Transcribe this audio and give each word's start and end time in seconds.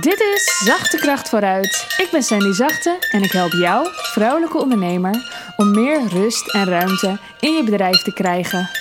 Dit 0.00 0.20
is 0.20 0.62
Zachte 0.64 0.96
Kracht 0.96 1.28
vooruit. 1.28 1.94
Ik 1.96 2.08
ben 2.10 2.22
Sandy 2.22 2.52
Zachte 2.52 2.96
en 3.10 3.22
ik 3.22 3.32
help 3.32 3.52
jou, 3.52 3.88
vrouwelijke 3.92 4.58
ondernemer, 4.58 5.14
om 5.56 5.70
meer 5.70 6.08
rust 6.08 6.54
en 6.54 6.64
ruimte 6.64 7.18
in 7.40 7.52
je 7.52 7.64
bedrijf 7.64 8.02
te 8.02 8.12
krijgen. 8.12 8.75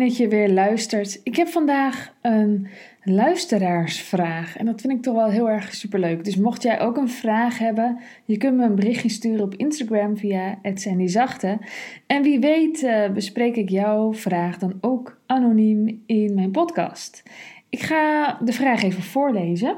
Dat 0.00 0.16
je 0.16 0.28
weer 0.28 0.48
luistert. 0.48 1.20
Ik 1.24 1.36
heb 1.36 1.48
vandaag 1.48 2.14
een 2.20 2.66
luisteraarsvraag 3.02 4.56
en 4.56 4.66
dat 4.66 4.80
vind 4.80 4.92
ik 4.92 5.02
toch 5.02 5.14
wel 5.14 5.30
heel 5.30 5.50
erg 5.50 5.74
superleuk. 5.74 6.24
Dus 6.24 6.36
mocht 6.36 6.62
jij 6.62 6.80
ook 6.80 6.96
een 6.96 7.08
vraag 7.08 7.58
hebben, 7.58 7.98
je 8.24 8.36
kunt 8.36 8.56
me 8.56 8.64
een 8.64 8.74
berichtje 8.74 9.08
sturen 9.08 9.44
op 9.44 9.54
Instagram 9.54 10.16
via 10.16 10.58
@sandyzachte. 10.74 11.58
En 12.06 12.22
wie 12.22 12.40
weet 12.40 12.82
uh, 12.82 13.10
bespreek 13.10 13.56
ik 13.56 13.68
jouw 13.68 14.14
vraag 14.14 14.58
dan 14.58 14.78
ook 14.80 15.20
anoniem 15.26 16.02
in 16.06 16.34
mijn 16.34 16.50
podcast. 16.50 17.22
Ik 17.68 17.80
ga 17.80 18.38
de 18.44 18.52
vraag 18.52 18.82
even 18.82 19.02
voorlezen. 19.02 19.76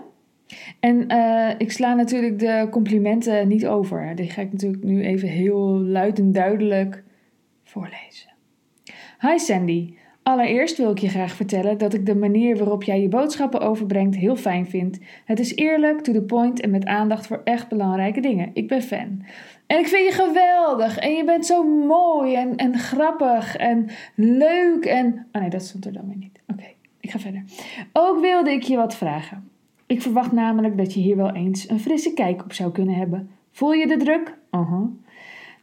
En 0.80 1.12
uh, 1.12 1.50
ik 1.58 1.72
sla 1.72 1.94
natuurlijk 1.94 2.38
de 2.38 2.66
complimenten 2.70 3.48
niet 3.48 3.66
over. 3.66 4.14
Die 4.14 4.30
ga 4.30 4.42
ik 4.42 4.52
natuurlijk 4.52 4.84
nu 4.84 5.02
even 5.04 5.28
heel 5.28 5.78
luid 5.78 6.18
en 6.18 6.32
duidelijk 6.32 7.04
voorlezen. 7.62 8.32
Hi 9.20 9.38
Sandy. 9.38 9.94
Allereerst 10.24 10.76
wil 10.76 10.90
ik 10.90 10.98
je 10.98 11.08
graag 11.08 11.32
vertellen 11.32 11.78
dat 11.78 11.94
ik 11.94 12.06
de 12.06 12.14
manier 12.14 12.56
waarop 12.56 12.82
jij 12.82 13.00
je 13.00 13.08
boodschappen 13.08 13.60
overbrengt 13.60 14.16
heel 14.16 14.36
fijn 14.36 14.66
vind. 14.66 14.98
Het 15.24 15.40
is 15.40 15.54
eerlijk, 15.54 16.00
to 16.00 16.12
the 16.12 16.22
point 16.22 16.60
en 16.60 16.70
met 16.70 16.84
aandacht 16.84 17.26
voor 17.26 17.40
echt 17.44 17.68
belangrijke 17.68 18.20
dingen. 18.20 18.50
Ik 18.54 18.68
ben 18.68 18.82
fan. 18.82 19.22
En 19.66 19.78
ik 19.78 19.86
vind 19.86 20.08
je 20.08 20.22
geweldig. 20.22 20.98
En 20.98 21.12
je 21.12 21.24
bent 21.24 21.46
zo 21.46 21.64
mooi 21.64 22.34
en, 22.34 22.56
en 22.56 22.78
grappig 22.78 23.56
en 23.56 23.88
leuk 24.14 24.84
en... 24.84 25.26
Oh 25.32 25.40
nee, 25.40 25.50
dat 25.50 25.62
stond 25.62 25.84
er 25.84 25.92
dan 25.92 26.06
weer 26.06 26.16
niet. 26.16 26.40
Oké, 26.52 26.66
ik 27.00 27.10
ga 27.10 27.18
verder. 27.18 27.44
Ook 27.92 28.20
wilde 28.20 28.50
ik 28.50 28.62
je 28.62 28.76
wat 28.76 28.96
vragen. 28.96 29.48
Ik 29.86 30.02
verwacht 30.02 30.32
namelijk 30.32 30.76
dat 30.76 30.94
je 30.94 31.00
hier 31.00 31.16
wel 31.16 31.32
eens 31.32 31.68
een 31.68 31.80
frisse 31.80 32.12
kijk 32.12 32.44
op 32.44 32.52
zou 32.52 32.72
kunnen 32.72 32.94
hebben. 32.94 33.30
Voel 33.50 33.72
je 33.72 33.86
de 33.86 33.96
druk? 33.96 34.38
Uh 34.50 34.70
-huh. 34.70 34.86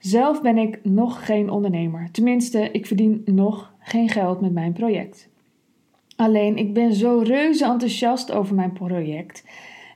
Zelf 0.02 0.42
ben 0.42 0.58
ik 0.58 0.80
nog 0.84 1.26
geen 1.26 1.50
ondernemer. 1.50 2.12
Tenminste, 2.12 2.72
ik 2.72 2.86
verdien 2.86 3.22
nog 3.26 3.74
geen 3.80 4.10
geld 4.10 4.42
met 4.42 4.54
mijn 4.54 4.74
project. 4.74 5.30
Alleen, 6.16 6.58
ik 6.58 6.74
ben 6.74 6.94
zo 6.94 7.22
reuze 7.24 7.66
enthousiast 7.66 8.32
over 8.32 8.56
mijn 8.56 8.74
project 8.74 9.46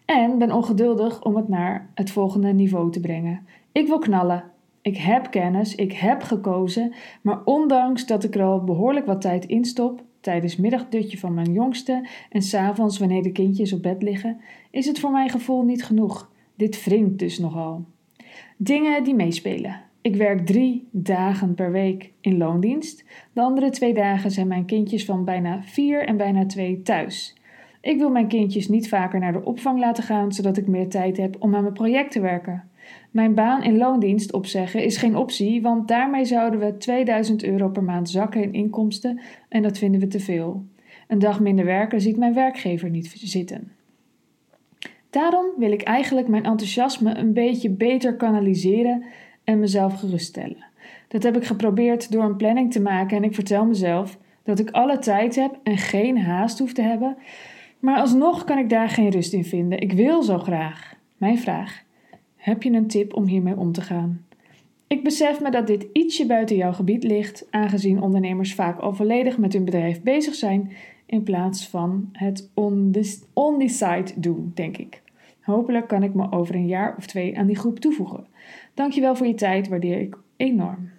en 0.06 0.38
ben 0.38 0.52
ongeduldig 0.52 1.24
om 1.24 1.36
het 1.36 1.48
naar 1.48 1.90
het 1.94 2.12
volgende 2.12 2.54
niveau 2.54 2.92
te 2.92 3.00
brengen. 3.00 3.46
Ik 3.72 3.88
wil 3.88 3.98
knallen. 3.98 4.44
Ik 4.82 4.98
heb 4.98 5.32
kennis, 5.32 5.76
ik 5.76 5.94
heb 5.94 6.22
gekozen, 6.22 6.94
maar 7.22 7.44
ondanks 7.44 8.06
dat 8.06 8.24
ik 8.24 8.36
er 8.36 8.44
al 8.44 8.64
behoorlijk 8.64 9.06
wat 9.06 9.22
tijd 9.22 9.46
in 9.46 9.66
stop, 9.66 10.04
tijdens 10.20 10.56
middagdutje 10.56 11.18
van 11.18 11.34
mijn 11.34 11.54
jongste 11.54 12.08
en 12.30 12.42
s'avonds 12.42 12.98
wanneer 12.98 13.24
de 13.24 13.32
kindjes 13.32 13.74
op 13.74 13.82
bed 13.82 14.04
liggen, 14.04 14.42
is 14.72 14.86
het 14.86 15.00
voor 15.00 15.12
mijn 15.12 15.30
gevoel 15.30 15.64
niet 15.64 15.86
genoeg. 15.86 16.32
Dit 16.56 16.84
wringt 16.84 17.20
dus 17.20 17.40
nogal. 17.40 17.86
Dingen 18.58 19.04
die 19.04 19.16
meespelen. 19.16 19.85
Ik 20.06 20.16
werk 20.16 20.46
drie 20.46 20.88
dagen 20.92 21.54
per 21.56 21.72
week 21.72 22.12
in 22.22 22.38
loondienst. 22.38 23.06
De 23.34 23.42
andere 23.42 23.70
twee 23.70 23.94
dagen 23.94 24.32
zijn 24.32 24.48
mijn 24.48 24.66
kindjes 24.66 25.06
van 25.06 25.26
bijna 25.26 25.64
vier 25.64 26.06
en 26.06 26.18
bijna 26.18 26.46
twee 26.46 26.82
thuis. 26.82 27.36
Ik 27.82 27.98
wil 27.98 28.10
mijn 28.10 28.28
kindjes 28.28 28.68
niet 28.68 28.90
vaker 28.90 29.20
naar 29.20 29.32
de 29.32 29.46
opvang 29.46 29.80
laten 29.80 30.04
gaan, 30.04 30.34
zodat 30.34 30.58
ik 30.58 30.68
meer 30.68 30.90
tijd 30.90 31.18
heb 31.18 31.36
om 31.40 31.56
aan 31.56 31.62
mijn 31.62 31.74
project 31.74 32.12
te 32.12 32.20
werken. 32.20 32.64
Mijn 33.12 33.34
baan 33.34 33.64
in 33.64 33.78
loondienst 33.78 34.34
opzeggen 34.34 34.84
is 34.84 34.98
geen 34.98 35.16
optie, 35.16 35.62
want 35.62 35.88
daarmee 35.88 36.26
zouden 36.26 36.60
we 36.60 36.78
2000 36.78 37.44
euro 37.44 37.70
per 37.70 37.84
maand 37.84 38.10
zakken 38.10 38.42
in 38.42 38.54
inkomsten 38.54 39.22
en 39.50 39.62
dat 39.62 39.78
vinden 39.78 40.00
we 40.00 40.08
te 40.08 40.20
veel. 40.20 40.66
Een 41.08 41.20
dag 41.20 41.40
minder 41.40 41.66
werken 41.66 42.02
ziet 42.02 42.18
mijn 42.18 42.34
werkgever 42.34 42.90
niet 42.90 43.08
zitten. 43.16 43.72
Daarom 45.10 45.46
wil 45.58 45.72
ik 45.72 45.82
eigenlijk 45.82 46.28
mijn 46.28 46.46
enthousiasme 46.46 47.18
een 47.18 47.34
beetje 47.34 47.70
beter 47.70 48.16
kanaliseren 48.16 49.04
en 49.46 49.60
mezelf 49.60 50.00
geruststellen. 50.00 50.66
Dat 51.08 51.24
heb 51.24 51.36
ik 51.36 51.46
geprobeerd 51.46 52.12
door 52.12 52.24
een 52.24 52.36
planning 52.36 52.72
te 52.72 52.82
maken 52.82 53.18
en 53.18 53.24
ik 53.24 53.34
vertel 53.34 53.66
mezelf 53.66 54.18
dat 54.44 54.60
ik 54.60 54.70
alle 54.70 55.00
tijd 55.00 55.36
heb 55.36 55.60
en 55.64 55.78
geen 55.78 56.22
haast 56.22 56.60
hoef 56.60 56.74
te 56.74 56.82
hebben, 56.82 57.18
maar 57.80 58.00
alsnog 58.00 58.44
kan 58.44 58.58
ik 58.58 58.70
daar 58.70 58.90
geen 58.90 59.10
rust 59.10 59.34
in 59.34 59.46
vinden. 59.46 59.80
Ik 59.80 59.92
wil 59.92 60.24
zo 60.24 60.38
graag. 60.38 60.96
Mijn 61.18 61.40
vraag: 61.40 61.84
heb 62.36 62.64
je 62.64 62.72
een 62.72 62.88
tip 62.88 63.14
om 63.14 63.26
hiermee 63.26 63.58
om 63.58 63.72
te 63.72 63.82
gaan? 63.82 64.26
Ik 64.88 65.04
besef 65.04 65.42
me 65.42 65.52
dat 65.52 65.68
dit 65.68 65.88
ietsje 65.94 66.26
buiten 66.26 66.56
jouw 66.56 66.74
gebied 66.74 67.04
ligt, 67.04 67.48
aangezien 67.50 68.02
ondernemers 68.02 68.54
vaak 68.54 68.80
al 68.80 68.94
volledig 68.94 69.38
met 69.38 69.54
hun 69.54 69.66
bedrijf 69.66 70.02
bezig 70.02 70.36
zijn 70.36 70.72
in 71.06 71.24
plaats 71.24 71.68
van 71.68 72.10
het 72.12 72.50
on 72.54 72.96
doen, 74.16 74.52
denk 74.54 74.78
ik. 74.78 75.02
Hopelijk 75.42 75.88
kan 75.88 76.04
ik 76.04 76.14
me 76.14 76.32
over 76.32 76.56
een 76.56 76.68
jaar 76.68 76.96
of 76.98 77.06
twee 77.06 77.38
aan 77.38 77.48
die 77.48 77.56
groep 77.56 77.80
toevoegen. 77.80 78.28
Dankjewel 78.76 79.16
voor 79.16 79.28
je 79.28 79.34
tijd, 79.34 79.68
waardeer 79.68 80.00
ik 80.00 80.18
enorm. 80.38 80.90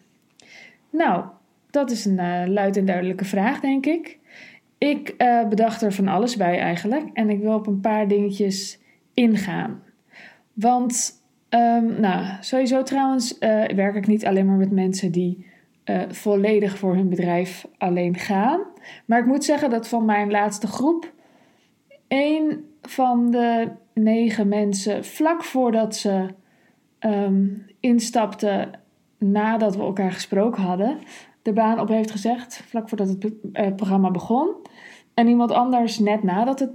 Nou, 0.90 1.24
dat 1.70 1.90
is 1.90 2.04
een 2.04 2.18
uh, 2.18 2.42
luid 2.46 2.76
en 2.76 2.84
duidelijke 2.84 3.24
vraag, 3.24 3.60
denk 3.60 3.86
ik. 3.86 4.18
Ik 4.78 5.14
uh, 5.18 5.48
bedacht 5.48 5.82
er 5.82 5.92
van 5.92 6.08
alles 6.08 6.36
bij 6.36 6.58
eigenlijk 6.58 7.08
en 7.12 7.30
ik 7.30 7.40
wil 7.40 7.54
op 7.54 7.66
een 7.66 7.80
paar 7.80 8.08
dingetjes 8.08 8.78
ingaan. 9.14 9.82
Want, 10.52 11.12
um, 11.50 12.00
nou, 12.00 12.26
sowieso 12.40 12.82
trouwens 12.82 13.32
uh, 13.32 13.64
werk 13.64 13.94
ik 13.94 14.06
niet 14.06 14.26
alleen 14.26 14.46
maar 14.46 14.56
met 14.56 14.70
mensen 14.70 15.12
die 15.12 15.54
volledig 16.08 16.78
voor 16.78 16.94
hun 16.94 17.08
bedrijf 17.08 17.66
alleen 17.78 18.14
gaan. 18.14 18.60
Maar 19.04 19.18
ik 19.18 19.26
moet 19.26 19.44
zeggen 19.44 19.70
dat 19.70 19.88
van 19.88 20.04
mijn 20.04 20.30
laatste 20.30 20.66
groep 20.66 21.12
één 22.08 22.64
van 22.82 23.30
de 23.30 23.68
negen 23.94 24.48
mensen 24.48 25.04
vlak 25.04 25.44
voordat 25.44 25.96
ze 25.96 26.26
um, 27.00 27.66
instapte 27.80 28.70
nadat 29.18 29.76
we 29.76 29.82
elkaar 29.82 30.12
gesproken 30.12 30.62
hadden, 30.62 30.98
de 31.42 31.52
baan 31.52 31.80
op 31.80 31.88
heeft 31.88 32.10
gezegd, 32.10 32.62
vlak 32.66 32.88
voordat 32.88 33.08
het 33.08 33.24
uh, 33.24 33.74
programma 33.74 34.10
begon. 34.10 34.54
En 35.14 35.28
iemand 35.28 35.50
anders 35.50 35.98
net 35.98 36.22
nadat 36.22 36.58
het, 36.58 36.70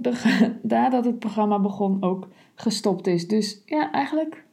het 1.04 1.18
programma 1.18 1.58
begon 1.58 2.02
ook 2.02 2.28
gestopt 2.54 3.06
is. 3.06 3.28
Dus 3.28 3.62
ja, 3.66 3.92
eigenlijk, 3.92 4.44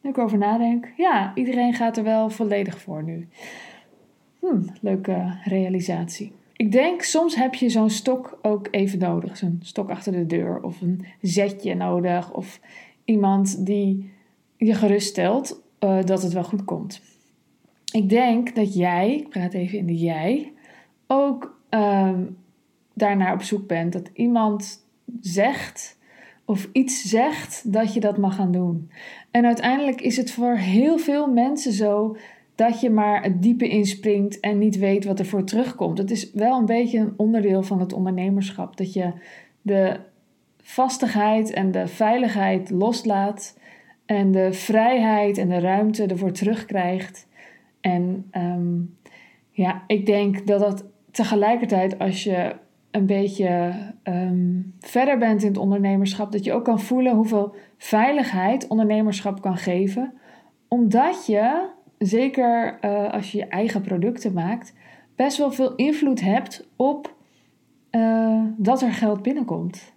nu 0.00 0.10
ik 0.10 0.18
over 0.18 0.38
nadenk, 0.38 0.88
ja, 0.96 1.32
iedereen 1.34 1.74
gaat 1.74 1.96
er 1.96 2.04
wel 2.04 2.30
volledig 2.30 2.78
voor 2.78 3.02
nu. 3.02 3.28
Hm, 4.40 4.62
leuke 4.80 5.38
realisatie. 5.44 6.32
Ik 6.60 6.72
denk, 6.72 7.02
soms 7.02 7.34
heb 7.34 7.54
je 7.54 7.68
zo'n 7.68 7.90
stok 7.90 8.38
ook 8.42 8.68
even 8.70 8.98
nodig. 8.98 9.36
Zo'n 9.36 9.58
stok 9.62 9.90
achter 9.90 10.12
de 10.12 10.26
deur 10.26 10.62
of 10.62 10.80
een 10.80 11.04
zetje 11.20 11.74
nodig. 11.74 12.32
Of 12.32 12.60
iemand 13.04 13.66
die 13.66 14.12
je 14.66 14.74
geruststelt 14.74 15.62
uh, 15.80 16.04
dat 16.04 16.22
het 16.22 16.32
wel 16.32 16.44
goed 16.44 16.64
komt. 16.64 17.00
Ik 17.92 18.08
denk 18.08 18.54
dat 18.54 18.74
jij, 18.74 19.14
ik 19.14 19.28
praat 19.28 19.52
even 19.52 19.78
in 19.78 19.86
de 19.86 19.96
jij, 19.96 20.52
ook 21.06 21.60
uh, 21.70 22.18
daarnaar 22.94 23.32
op 23.32 23.42
zoek 23.42 23.66
bent. 23.66 23.92
Dat 23.92 24.10
iemand 24.12 24.86
zegt 25.20 25.98
of 26.44 26.68
iets 26.72 27.02
zegt 27.02 27.72
dat 27.72 27.94
je 27.94 28.00
dat 28.00 28.18
mag 28.18 28.34
gaan 28.34 28.52
doen. 28.52 28.90
En 29.30 29.44
uiteindelijk 29.44 30.00
is 30.00 30.16
het 30.16 30.30
voor 30.30 30.54
heel 30.54 30.98
veel 30.98 31.26
mensen 31.26 31.72
zo 31.72 32.16
dat 32.54 32.80
je 32.80 32.90
maar 32.90 33.22
het 33.22 33.42
diepe 33.42 33.68
inspringt 33.68 34.40
en 34.40 34.58
niet 34.58 34.78
weet 34.78 35.04
wat 35.04 35.18
er 35.18 35.26
voor 35.26 35.44
terugkomt. 35.44 35.98
Het 35.98 36.10
is 36.10 36.32
wel 36.32 36.58
een 36.58 36.66
beetje 36.66 36.98
een 36.98 37.14
onderdeel 37.16 37.62
van 37.62 37.80
het 37.80 37.92
ondernemerschap. 37.92 38.76
Dat 38.76 38.92
je 38.92 39.12
de 39.62 40.00
vastigheid 40.62 41.50
en 41.50 41.70
de 41.70 41.86
veiligheid 41.86 42.70
loslaat 42.70 43.58
en 44.10 44.30
de 44.30 44.52
vrijheid 44.52 45.38
en 45.38 45.48
de 45.48 45.60
ruimte 45.60 46.06
ervoor 46.06 46.32
terugkrijgt. 46.32 47.28
En 47.80 48.30
um, 48.32 48.96
ja, 49.50 49.82
ik 49.86 50.06
denk 50.06 50.46
dat 50.46 50.60
dat 50.60 50.84
tegelijkertijd 51.10 51.98
als 51.98 52.24
je 52.24 52.54
een 52.90 53.06
beetje 53.06 53.72
um, 54.04 54.74
verder 54.80 55.18
bent 55.18 55.42
in 55.42 55.48
het 55.48 55.58
ondernemerschap, 55.58 56.32
dat 56.32 56.44
je 56.44 56.52
ook 56.52 56.64
kan 56.64 56.80
voelen 56.80 57.14
hoeveel 57.14 57.54
veiligheid 57.78 58.66
ondernemerschap 58.66 59.40
kan 59.40 59.56
geven. 59.56 60.12
Omdat 60.68 61.26
je, 61.26 61.68
zeker 61.98 62.78
uh, 62.80 63.12
als 63.12 63.32
je 63.32 63.38
je 63.38 63.46
eigen 63.46 63.80
producten 63.80 64.32
maakt, 64.32 64.74
best 65.16 65.38
wel 65.38 65.52
veel 65.52 65.74
invloed 65.74 66.20
hebt 66.20 66.68
op 66.76 67.14
uh, 67.90 68.42
dat 68.56 68.82
er 68.82 68.92
geld 68.92 69.22
binnenkomt. 69.22 69.92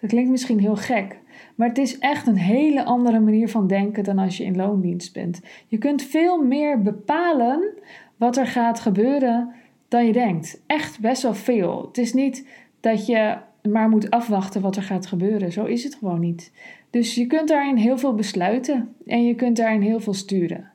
Dat 0.00 0.10
klinkt 0.10 0.30
misschien 0.30 0.58
heel 0.60 0.76
gek, 0.76 1.18
maar 1.54 1.68
het 1.68 1.78
is 1.78 1.98
echt 1.98 2.26
een 2.26 2.36
hele 2.36 2.84
andere 2.84 3.20
manier 3.20 3.48
van 3.48 3.66
denken 3.66 4.04
dan 4.04 4.18
als 4.18 4.36
je 4.36 4.44
in 4.44 4.56
loondienst 4.56 5.12
bent. 5.12 5.40
Je 5.66 5.78
kunt 5.78 6.02
veel 6.02 6.42
meer 6.42 6.82
bepalen 6.82 7.68
wat 8.16 8.36
er 8.36 8.46
gaat 8.46 8.80
gebeuren 8.80 9.54
dan 9.88 10.06
je 10.06 10.12
denkt. 10.12 10.62
Echt 10.66 11.00
best 11.00 11.22
wel 11.22 11.34
veel. 11.34 11.86
Het 11.86 11.98
is 11.98 12.12
niet 12.12 12.48
dat 12.80 13.06
je 13.06 13.36
maar 13.68 13.88
moet 13.88 14.10
afwachten 14.10 14.60
wat 14.60 14.76
er 14.76 14.82
gaat 14.82 15.06
gebeuren. 15.06 15.52
Zo 15.52 15.64
is 15.64 15.84
het 15.84 15.94
gewoon 15.94 16.20
niet. 16.20 16.52
Dus 16.90 17.14
je 17.14 17.26
kunt 17.26 17.48
daarin 17.48 17.76
heel 17.76 17.98
veel 17.98 18.14
besluiten 18.14 18.94
en 19.06 19.24
je 19.26 19.34
kunt 19.34 19.56
daarin 19.56 19.82
heel 19.82 20.00
veel 20.00 20.14
sturen. 20.14 20.70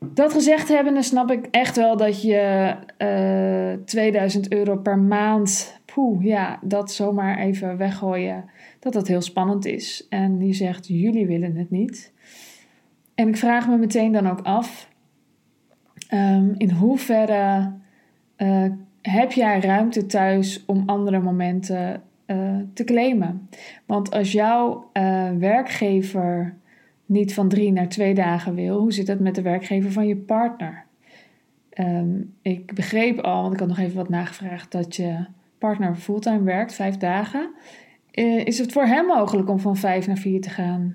Dat 0.00 0.32
gezegd 0.32 0.68
hebbende 0.68 1.02
snap 1.02 1.30
ik 1.30 1.46
echt 1.50 1.76
wel 1.76 1.96
dat 1.96 2.22
je 2.22 2.74
uh, 3.78 3.84
2000 3.84 4.52
euro 4.52 4.76
per 4.76 4.98
maand, 4.98 5.80
poeh, 5.84 6.24
ja, 6.24 6.58
dat 6.62 6.92
zomaar 6.92 7.38
even 7.38 7.76
weggooien, 7.76 8.44
dat 8.78 8.92
dat 8.92 9.08
heel 9.08 9.20
spannend 9.20 9.66
is. 9.66 10.06
En 10.08 10.38
die 10.38 10.52
zegt, 10.52 10.86
jullie 10.86 11.26
willen 11.26 11.56
het 11.56 11.70
niet. 11.70 12.12
En 13.14 13.28
ik 13.28 13.36
vraag 13.36 13.68
me 13.68 13.76
meteen 13.76 14.12
dan 14.12 14.30
ook 14.30 14.40
af, 14.40 14.88
um, 16.14 16.54
in 16.56 16.70
hoeverre 16.70 17.72
uh, 18.36 18.64
heb 19.02 19.32
jij 19.32 19.60
ruimte 19.60 20.06
thuis 20.06 20.64
om 20.66 20.82
andere 20.86 21.20
momenten 21.20 22.02
uh, 22.26 22.56
te 22.74 22.84
claimen? 22.84 23.48
Want 23.86 24.10
als 24.10 24.32
jouw 24.32 24.90
werkgever 25.38 26.56
niet 27.08 27.34
van 27.34 27.48
drie 27.48 27.72
naar 27.72 27.88
twee 27.88 28.14
dagen 28.14 28.54
wil, 28.54 28.78
hoe 28.78 28.92
zit 28.92 29.08
het 29.08 29.20
met 29.20 29.34
de 29.34 29.42
werkgever 29.42 29.92
van 29.92 30.06
je 30.06 30.16
partner? 30.16 30.84
Um, 31.78 32.34
ik 32.42 32.74
begreep 32.74 33.18
al, 33.18 33.42
want 33.42 33.52
ik 33.52 33.58
had 33.60 33.68
nog 33.68 33.78
even 33.78 33.96
wat 33.96 34.08
nagevraagd, 34.08 34.72
dat 34.72 34.96
je 34.96 35.26
partner 35.58 35.96
fulltime 35.96 36.42
werkt, 36.42 36.74
vijf 36.74 36.96
dagen. 36.96 37.50
Uh, 38.14 38.44
is 38.44 38.58
het 38.58 38.72
voor 38.72 38.86
hem 38.86 39.06
mogelijk 39.06 39.48
om 39.48 39.58
van 39.58 39.76
vijf 39.76 40.06
naar 40.06 40.16
vier 40.16 40.40
te 40.40 40.50
gaan? 40.50 40.94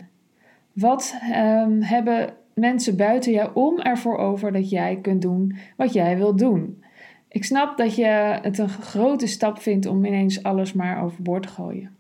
Wat 0.74 1.16
um, 1.30 1.82
hebben 1.82 2.34
mensen 2.54 2.98
buiten 2.98 3.32
jou 3.32 3.50
om 3.54 3.80
ervoor 3.80 4.18
over 4.18 4.52
dat 4.52 4.70
jij 4.70 5.00
kunt 5.02 5.22
doen 5.22 5.56
wat 5.78 5.94
jij 5.94 6.18
wilt 6.18 6.40
doen? 6.40 6.84
Ik 7.28 7.44
snap 7.44 7.78
dat 7.78 7.96
je 7.96 8.40
het 8.42 8.58
een 8.58 8.70
grote 8.70 9.28
stap 9.28 9.62
vindt 9.62 9.86
om 9.86 10.06
ineens 10.06 10.44
alles 10.44 10.74
maar 10.74 11.04
overboord 11.04 11.44
te 11.44 11.50
gooien. 11.50 11.96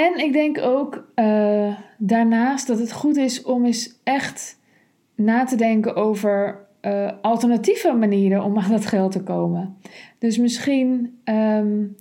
En 0.00 0.18
ik 0.18 0.32
denk 0.32 0.58
ook 0.58 1.04
uh, 1.14 1.76
daarnaast 1.98 2.66
dat 2.66 2.78
het 2.78 2.92
goed 2.92 3.16
is 3.16 3.42
om 3.42 3.64
eens 3.64 4.00
echt 4.04 4.58
na 5.14 5.44
te 5.44 5.56
denken 5.56 5.96
over 5.96 6.66
uh, 6.82 7.10
alternatieve 7.22 7.92
manieren 7.92 8.44
om 8.44 8.58
aan 8.58 8.70
dat 8.70 8.86
geld 8.86 9.12
te 9.12 9.22
komen. 9.22 9.76
Dus 10.18 10.38
misschien, 10.38 11.18
um, 11.24 11.96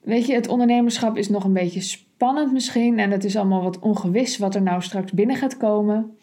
weet 0.00 0.26
je, 0.26 0.34
het 0.34 0.48
ondernemerschap 0.48 1.16
is 1.16 1.28
nog 1.28 1.44
een 1.44 1.52
beetje 1.52 1.80
spannend 1.80 2.52
misschien 2.52 2.98
en 2.98 3.10
het 3.10 3.24
is 3.24 3.36
allemaal 3.36 3.62
wat 3.62 3.78
ongewis 3.78 4.38
wat 4.38 4.54
er 4.54 4.62
nou 4.62 4.82
straks 4.82 5.12
binnen 5.12 5.36
gaat 5.36 5.56
komen. 5.56 6.16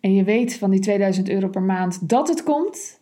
En 0.00 0.14
je 0.14 0.24
weet 0.24 0.54
van 0.54 0.70
die 0.70 0.80
2000 0.80 1.28
euro 1.28 1.48
per 1.48 1.62
maand 1.62 2.08
dat 2.08 2.28
het 2.28 2.42
komt. 2.42 3.00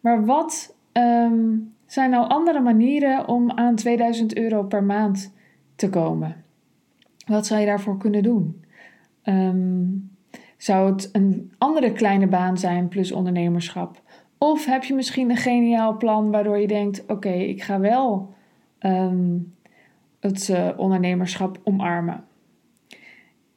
Maar 0.00 0.24
wat 0.24 0.76
um, 0.92 1.74
zijn 1.86 2.10
nou 2.10 2.28
andere 2.28 2.60
manieren 2.60 3.28
om 3.28 3.50
aan 3.50 3.74
2000 3.74 4.36
euro 4.36 4.62
per 4.62 4.82
maand 4.82 5.32
te 5.76 5.90
komen? 5.90 6.46
Wat 7.28 7.46
zou 7.46 7.60
je 7.60 7.66
daarvoor 7.66 7.98
kunnen 7.98 8.22
doen? 8.22 8.64
Um, 9.24 10.10
zou 10.56 10.92
het 10.92 11.08
een 11.12 11.52
andere 11.58 11.92
kleine 11.92 12.26
baan 12.26 12.58
zijn 12.58 12.88
plus 12.88 13.12
ondernemerschap? 13.12 14.02
Of 14.38 14.66
heb 14.66 14.84
je 14.84 14.94
misschien 14.94 15.30
een 15.30 15.36
geniaal 15.36 15.96
plan 15.96 16.30
waardoor 16.30 16.58
je 16.58 16.66
denkt: 16.66 17.04
oké, 17.06 17.32
ik 17.32 17.62
ga 17.62 17.80
wel 17.80 18.34
um, 18.80 19.54
het 20.20 20.48
uh, 20.48 20.68
ondernemerschap 20.76 21.60
omarmen. 21.64 22.24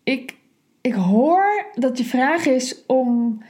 Ik, 0.03 0.37
ik 0.81 0.93
hoor 0.93 1.65
dat 1.73 1.97
je 1.97 2.03
vraag 2.03 2.45
is 2.45 2.85
om 2.85 3.41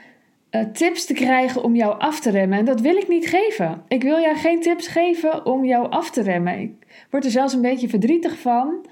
uh, 0.51 0.63
tips 0.63 1.05
te 1.05 1.13
krijgen 1.13 1.63
om 1.63 1.75
jou 1.75 1.99
af 1.99 2.19
te 2.19 2.29
remmen. 2.29 2.57
En 2.57 2.65
dat 2.65 2.81
wil 2.81 2.95
ik 2.95 3.07
niet 3.07 3.27
geven. 3.27 3.81
Ik 3.87 4.03
wil 4.03 4.19
jou 4.19 4.35
geen 4.35 4.61
tips 4.61 4.87
geven 4.87 5.45
om 5.45 5.65
jou 5.65 5.89
af 5.89 6.11
te 6.11 6.21
remmen. 6.21 6.59
Ik 6.59 6.87
word 7.09 7.25
er 7.25 7.31
zelfs 7.31 7.53
een 7.53 7.61
beetje 7.61 7.89
verdrietig 7.89 8.39
van 8.39 8.85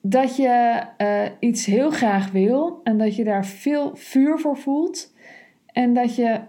dat 0.00 0.36
je 0.36 0.82
uh, 0.98 1.22
iets 1.38 1.66
heel 1.66 1.90
graag 1.90 2.30
wil 2.30 2.80
en 2.82 2.98
dat 2.98 3.16
je 3.16 3.24
daar 3.24 3.46
veel 3.46 3.96
vuur 3.96 4.38
voor 4.38 4.56
voelt. 4.56 5.14
En 5.66 5.94
dat 5.94 6.16
je 6.16 6.40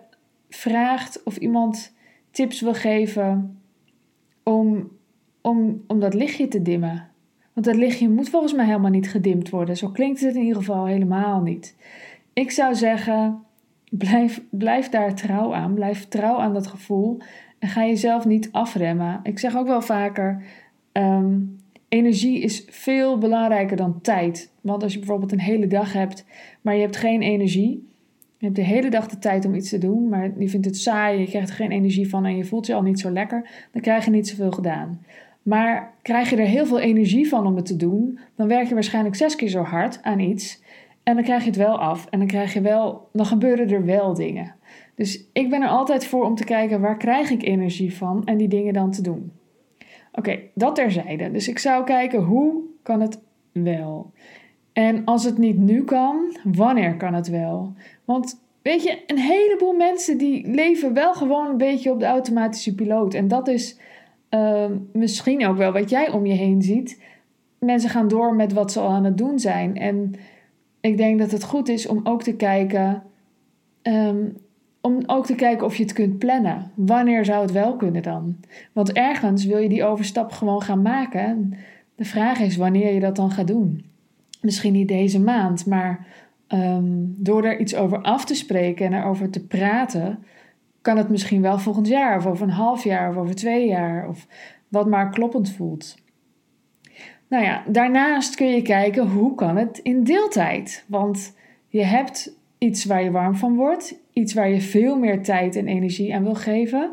vraagt 0.49 1.23
of 1.23 1.37
iemand 1.37 1.95
tips 2.31 2.61
wil 2.61 2.73
geven 2.73 3.61
om, 4.43 4.91
om, 5.41 5.83
om 5.87 5.99
dat 5.99 6.13
lichtje 6.13 6.47
te 6.47 6.61
dimmen. 6.61 7.07
Want 7.53 7.65
dat 7.65 7.75
lichtje 7.75 8.09
moet 8.09 8.29
volgens 8.29 8.53
mij 8.53 8.65
helemaal 8.65 8.91
niet 8.91 9.09
gedimd 9.09 9.49
worden. 9.49 9.77
Zo 9.77 9.89
klinkt 9.89 10.21
het 10.21 10.35
in 10.35 10.41
ieder 10.41 10.57
geval 10.57 10.85
helemaal 10.85 11.41
niet. 11.41 11.75
Ik 12.33 12.51
zou 12.51 12.75
zeggen, 12.75 13.43
blijf, 13.89 14.41
blijf 14.49 14.89
daar 14.89 15.15
trouw 15.15 15.53
aan. 15.53 15.73
Blijf 15.73 16.07
trouw 16.07 16.37
aan 16.37 16.53
dat 16.53 16.67
gevoel. 16.67 17.17
En 17.59 17.67
ga 17.67 17.85
jezelf 17.85 18.25
niet 18.25 18.49
afremmen. 18.51 19.19
Ik 19.23 19.39
zeg 19.39 19.57
ook 19.57 19.67
wel 19.67 19.81
vaker. 19.81 20.43
Um, 20.91 21.57
energie 21.89 22.39
is 22.39 22.65
veel 22.69 23.17
belangrijker 23.17 23.77
dan 23.77 24.01
tijd. 24.01 24.51
Want 24.61 24.83
als 24.83 24.93
je 24.93 24.99
bijvoorbeeld 24.99 25.31
een 25.31 25.39
hele 25.39 25.67
dag 25.67 25.93
hebt, 25.93 26.25
maar 26.61 26.75
je 26.75 26.81
hebt 26.81 26.97
geen 26.97 27.21
energie. 27.21 27.87
Je 28.37 28.45
hebt 28.45 28.57
de 28.57 28.63
hele 28.63 28.89
dag 28.89 29.07
de 29.07 29.19
tijd 29.19 29.45
om 29.45 29.55
iets 29.55 29.69
te 29.69 29.77
doen, 29.77 30.09
maar 30.09 30.31
je 30.37 30.49
vindt 30.49 30.65
het 30.65 30.77
saai, 30.77 31.19
je 31.19 31.25
krijgt 31.25 31.49
er 31.49 31.55
geen 31.55 31.71
energie 31.71 32.09
van 32.09 32.25
en 32.25 32.37
je 32.37 32.45
voelt 32.45 32.65
je 32.65 32.73
al 32.73 32.81
niet 32.81 32.99
zo 32.99 33.11
lekker, 33.11 33.67
dan 33.71 33.81
krijg 33.81 34.05
je 34.05 34.11
niet 34.11 34.27
zoveel 34.27 34.51
gedaan. 34.51 35.01
Maar 35.43 35.93
krijg 36.01 36.29
je 36.29 36.35
er 36.35 36.45
heel 36.45 36.65
veel 36.65 36.79
energie 36.79 37.27
van 37.27 37.45
om 37.45 37.55
het 37.55 37.65
te 37.65 37.75
doen, 37.75 38.19
dan 38.35 38.47
werk 38.47 38.67
je 38.67 38.73
waarschijnlijk 38.73 39.15
zes 39.15 39.35
keer 39.35 39.47
zo 39.47 39.61
hard 39.61 40.03
aan 40.03 40.19
iets 40.19 40.61
en 41.03 41.15
dan 41.15 41.23
krijg 41.23 41.41
je 41.41 41.49
het 41.49 41.57
wel 41.57 41.79
af 41.79 42.07
en 42.09 42.19
dan 42.19 42.27
krijg 42.27 42.53
je 42.53 42.61
wel, 42.61 43.09
dan 43.13 43.25
gebeuren 43.25 43.69
er 43.69 43.85
wel 43.85 44.13
dingen. 44.13 44.55
Dus 44.95 45.23
ik 45.33 45.49
ben 45.49 45.61
er 45.61 45.69
altijd 45.69 46.05
voor 46.05 46.25
om 46.25 46.35
te 46.35 46.43
kijken 46.43 46.81
waar 46.81 46.97
krijg 46.97 47.29
ik 47.29 47.43
energie 47.43 47.95
van 47.95 48.25
en 48.25 48.37
die 48.37 48.47
dingen 48.47 48.73
dan 48.73 48.91
te 48.91 49.01
doen. 49.01 49.31
Oké, 50.11 50.39
dat 50.53 50.75
terzijde. 50.75 51.31
Dus 51.31 51.47
ik 51.47 51.59
zou 51.59 51.83
kijken 51.83 52.23
hoe 52.23 52.61
kan 52.83 53.01
het 53.01 53.19
wel? 53.51 54.11
En 54.73 55.05
als 55.05 55.23
het 55.23 55.37
niet 55.37 55.57
nu 55.57 55.83
kan, 55.83 56.37
wanneer 56.43 56.97
kan 56.97 57.13
het 57.13 57.27
wel? 57.27 57.73
Want 58.05 58.41
weet 58.61 58.83
je, 58.83 59.03
een 59.07 59.17
heleboel 59.17 59.73
mensen 59.73 60.17
die 60.17 60.47
leven 60.47 60.93
wel 60.93 61.13
gewoon 61.13 61.49
een 61.49 61.57
beetje 61.57 61.91
op 61.91 61.99
de 61.99 62.05
automatische 62.05 62.75
piloot. 62.75 63.13
En 63.13 63.27
dat 63.27 63.47
is 63.47 63.79
uh, 64.29 64.65
misschien 64.93 65.47
ook 65.47 65.57
wel 65.57 65.71
wat 65.71 65.89
jij 65.89 66.11
om 66.11 66.25
je 66.25 66.33
heen 66.33 66.61
ziet. 66.61 67.01
Mensen 67.59 67.89
gaan 67.89 68.07
door 68.07 68.35
met 68.35 68.53
wat 68.53 68.71
ze 68.71 68.79
al 68.79 68.89
aan 68.89 69.03
het 69.03 69.17
doen 69.17 69.39
zijn. 69.39 69.77
En 69.77 70.13
ik 70.81 70.97
denk 70.97 71.19
dat 71.19 71.31
het 71.31 71.43
goed 71.43 71.69
is 71.69 71.87
om 71.87 71.99
ook 72.03 72.23
te 72.23 72.35
kijken. 72.35 73.03
Um, 73.81 74.37
om 74.81 75.03
ook 75.05 75.25
te 75.25 75.35
kijken 75.35 75.65
of 75.65 75.75
je 75.75 75.83
het 75.83 75.93
kunt 75.93 76.17
plannen. 76.17 76.71
Wanneer 76.75 77.25
zou 77.25 77.41
het 77.41 77.51
wel 77.51 77.75
kunnen 77.75 78.03
dan? 78.03 78.35
Want 78.73 78.91
ergens 78.91 79.45
wil 79.45 79.57
je 79.57 79.69
die 79.69 79.83
overstap 79.83 80.31
gewoon 80.31 80.61
gaan 80.61 80.81
maken. 80.81 81.53
De 81.95 82.05
vraag 82.05 82.39
is 82.39 82.57
wanneer 82.57 82.93
je 82.93 82.99
dat 82.99 83.15
dan 83.15 83.31
gaat 83.31 83.47
doen. 83.47 83.85
Misschien 84.41 84.73
niet 84.73 84.87
deze 84.87 85.19
maand, 85.19 85.65
maar 85.65 86.07
um, 86.47 87.15
door 87.17 87.43
er 87.43 87.59
iets 87.59 87.75
over 87.75 88.01
af 88.01 88.25
te 88.25 88.35
spreken 88.35 88.85
en 88.85 88.93
erover 88.93 89.29
te 89.29 89.45
praten, 89.45 90.23
kan 90.81 90.97
het 90.97 91.09
misschien 91.09 91.41
wel 91.41 91.59
volgend 91.59 91.87
jaar, 91.87 92.17
of 92.17 92.25
over 92.25 92.43
een 92.43 92.53
half 92.53 92.83
jaar, 92.83 93.09
of 93.09 93.17
over 93.17 93.35
twee 93.35 93.67
jaar, 93.67 94.09
of 94.09 94.27
wat 94.67 94.87
maar 94.87 95.09
kloppend 95.09 95.51
voelt. 95.51 95.95
Nou 97.27 97.43
ja, 97.43 97.63
daarnaast 97.67 98.35
kun 98.35 98.47
je 98.47 98.61
kijken 98.61 99.07
hoe 99.07 99.35
kan 99.35 99.57
het 99.57 99.77
in 99.77 100.03
deeltijd. 100.03 100.85
Want 100.87 101.35
je 101.67 101.83
hebt 101.83 102.37
iets 102.57 102.85
waar 102.85 103.03
je 103.03 103.11
warm 103.11 103.35
van 103.35 103.55
wordt, 103.55 103.95
iets 104.19 104.33
waar 104.33 104.49
je 104.49 104.61
veel 104.61 104.97
meer 104.97 105.23
tijd 105.23 105.55
en 105.55 105.67
energie 105.67 106.15
aan 106.15 106.23
wil 106.23 106.35
geven. 106.35 106.91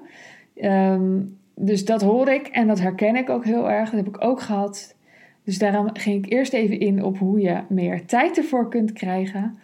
Um, 0.62 1.38
dus 1.54 1.84
dat 1.84 2.02
hoor 2.02 2.28
ik 2.28 2.46
en 2.46 2.66
dat 2.66 2.80
herken 2.80 3.16
ik 3.16 3.30
ook 3.30 3.44
heel 3.44 3.70
erg. 3.70 3.90
Dat 3.90 4.04
heb 4.04 4.14
ik 4.14 4.24
ook 4.24 4.40
gehad. 4.40 4.94
Dus 5.44 5.58
daarom 5.58 5.90
ging 5.92 6.24
ik 6.24 6.32
eerst 6.32 6.52
even 6.52 6.80
in 6.80 7.04
op 7.04 7.18
hoe 7.18 7.40
je 7.40 7.62
meer 7.68 8.06
tijd 8.06 8.36
ervoor 8.36 8.68
kunt 8.68 8.92
krijgen. 8.92 9.58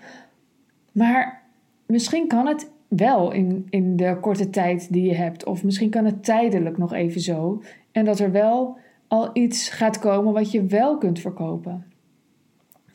Maar 0.92 1.42
misschien 1.86 2.26
kan 2.28 2.46
het 2.46 2.70
wel 2.88 3.32
in, 3.32 3.66
in 3.70 3.96
de 3.96 4.16
korte 4.20 4.50
tijd 4.50 4.92
die 4.92 5.04
je 5.04 5.14
hebt. 5.14 5.44
Of 5.44 5.64
misschien 5.64 5.90
kan 5.90 6.04
het 6.04 6.24
tijdelijk 6.24 6.78
nog 6.78 6.92
even 6.92 7.20
zo. 7.20 7.62
En 7.92 8.04
dat 8.04 8.18
er 8.18 8.32
wel 8.32 8.78
al 9.08 9.30
iets 9.32 9.68
gaat 9.68 9.98
komen 9.98 10.32
wat 10.32 10.50
je 10.50 10.66
wel 10.66 10.98
kunt 10.98 11.20
verkopen. 11.20 11.84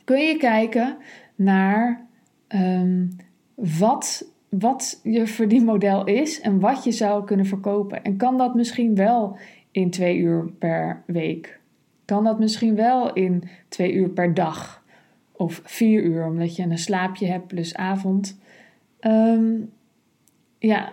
Kun 0.04 0.20
je 0.20 0.36
kijken 0.36 0.96
naar 1.34 2.06
um, 2.48 3.16
wat, 3.54 4.24
wat 4.48 5.00
je 5.02 5.26
verdienmodel 5.26 6.06
is 6.06 6.40
en 6.40 6.60
wat 6.60 6.84
je 6.84 6.92
zou 6.92 7.24
kunnen 7.24 7.46
verkopen. 7.46 8.04
En 8.04 8.16
kan 8.16 8.38
dat 8.38 8.54
misschien 8.54 8.94
wel 8.94 9.36
in 9.70 9.90
twee 9.90 10.16
uur 10.16 10.50
per 10.58 11.02
week? 11.06 11.60
Kan 12.04 12.24
dat 12.24 12.38
misschien 12.38 12.74
wel 12.74 13.12
in 13.12 13.48
twee 13.68 13.92
uur 13.92 14.08
per 14.08 14.34
dag? 14.34 14.84
Of 15.32 15.60
vier 15.64 16.02
uur, 16.02 16.26
omdat 16.26 16.56
je 16.56 16.62
een 16.62 16.78
slaapje 16.78 17.26
hebt 17.26 17.46
plus 17.46 17.74
avond. 17.74 18.38
Um, 19.00 19.70
ja, 20.58 20.92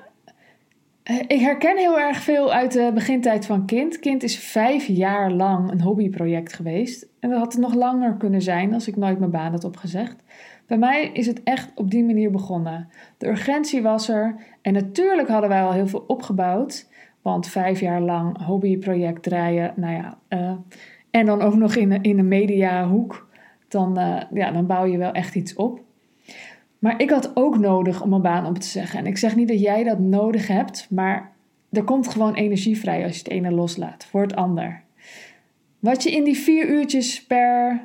ik 1.27 1.39
herken 1.39 1.77
heel 1.77 1.99
erg 1.99 2.17
veel 2.17 2.53
uit 2.53 2.71
de 2.71 2.91
begintijd 2.93 3.45
van 3.45 3.65
kind. 3.65 3.99
Kind 3.99 4.23
is 4.23 4.37
vijf 4.37 4.85
jaar 4.85 5.31
lang 5.31 5.71
een 5.71 5.81
hobbyproject 5.81 6.53
geweest. 6.53 7.07
En 7.19 7.29
dat 7.29 7.39
had 7.39 7.57
nog 7.57 7.73
langer 7.73 8.13
kunnen 8.13 8.41
zijn 8.41 8.73
als 8.73 8.87
ik 8.87 8.95
nooit 8.95 9.19
mijn 9.19 9.31
baan 9.31 9.51
had 9.51 9.63
opgezegd. 9.63 10.15
Bij 10.67 10.77
mij 10.77 11.09
is 11.13 11.27
het 11.27 11.43
echt 11.43 11.71
op 11.75 11.91
die 11.91 12.03
manier 12.03 12.31
begonnen. 12.31 12.89
De 13.17 13.27
urgentie 13.27 13.81
was 13.81 14.09
er 14.09 14.35
en 14.61 14.73
natuurlijk 14.73 15.27
hadden 15.27 15.49
wij 15.49 15.63
al 15.63 15.71
heel 15.71 15.87
veel 15.87 16.03
opgebouwd. 16.07 16.87
Want 17.21 17.47
vijf 17.47 17.79
jaar 17.79 18.01
lang 18.01 18.45
hobbyproject 18.45 19.23
draaien, 19.23 19.73
nou 19.75 19.93
ja, 19.93 20.17
uh, 20.29 20.51
en 21.11 21.25
dan 21.25 21.41
ook 21.41 21.55
nog 21.55 21.75
in, 21.75 22.01
in 22.01 22.19
een 22.19 22.27
mediahoek, 22.27 23.27
dan, 23.67 23.99
uh, 23.99 24.21
ja, 24.33 24.51
dan 24.51 24.65
bouw 24.65 24.85
je 24.85 24.97
wel 24.97 25.11
echt 25.11 25.35
iets 25.35 25.53
op. 25.53 25.81
Maar 26.79 27.01
ik 27.01 27.09
had 27.09 27.31
ook 27.33 27.57
nodig 27.57 28.01
om 28.01 28.13
een 28.13 28.21
baan 28.21 28.45
op 28.45 28.57
te 28.57 28.67
zeggen. 28.67 28.99
En 28.99 29.05
ik 29.05 29.17
zeg 29.17 29.35
niet 29.35 29.47
dat 29.47 29.59
jij 29.61 29.83
dat 29.83 29.99
nodig 29.99 30.47
hebt, 30.47 30.87
maar 30.89 31.31
er 31.71 31.83
komt 31.83 32.07
gewoon 32.07 32.33
energie 32.33 32.79
vrij 32.79 33.03
als 33.03 33.13
je 33.13 33.23
het 33.23 33.31
ene 33.31 33.51
loslaat 33.51 34.05
voor 34.05 34.21
het 34.21 34.35
ander. 34.35 34.81
Wat 35.79 36.03
je 36.03 36.11
in 36.11 36.23
die 36.23 36.37
vier 36.37 36.69
uurtjes 36.69 37.25
per, 37.25 37.81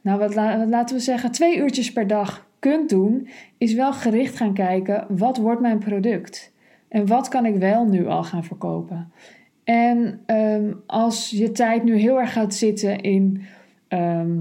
nou 0.00 0.18
wat, 0.18 0.34
laten 0.68 0.96
we 0.96 1.02
zeggen, 1.02 1.30
twee 1.30 1.56
uurtjes 1.56 1.92
per 1.92 2.06
dag 2.06 2.48
kunt 2.58 2.88
doen, 2.88 3.28
is 3.58 3.74
wel 3.74 3.92
gericht 3.92 4.36
gaan 4.36 4.54
kijken: 4.54 5.06
wat 5.08 5.36
wordt 5.36 5.60
mijn 5.60 5.78
product? 5.78 6.52
En 6.88 7.06
wat 7.06 7.28
kan 7.28 7.46
ik 7.46 7.56
wel 7.56 7.84
nu 7.84 8.06
al 8.06 8.24
gaan 8.24 8.44
verkopen? 8.44 9.12
En 9.64 10.20
ehm, 10.26 10.72
als 10.86 11.30
je 11.30 11.52
tijd 11.52 11.84
nu 11.84 11.96
heel 11.96 12.20
erg 12.20 12.32
gaat 12.32 12.54
zitten 12.54 13.00
in 13.00 13.42
ehm, 13.88 14.38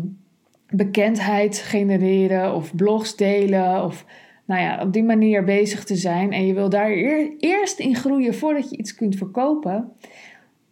bekendheid 0.70 1.58
genereren 1.58 2.56
of 2.56 2.76
blogs 2.76 3.16
delen 3.16 3.84
of 3.84 4.06
nou 4.46 4.62
ja, 4.62 4.82
op 4.82 4.94
die 4.94 5.04
manier 5.04 5.44
bezig 5.44 5.84
te 5.84 5.96
zijn 5.96 6.32
en 6.32 6.48
je 6.48 6.54
wil 6.54 6.70
daar 6.70 6.92
eerst 7.40 7.80
in 7.80 7.96
groeien 7.96 8.36
voordat 8.36 8.70
je 8.70 8.78
iets 8.78 8.96
kunt 8.96 9.16
verkopen, 9.16 9.92